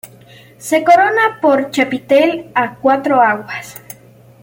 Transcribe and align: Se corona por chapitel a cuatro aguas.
Se 0.57 0.83
corona 0.83 1.37
por 1.39 1.69
chapitel 1.69 2.49
a 2.55 2.73
cuatro 2.77 3.21
aguas. 3.21 3.79